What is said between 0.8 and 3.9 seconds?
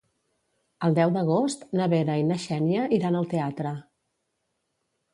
El deu d'agost na Vera i na Xènia iran al teatre.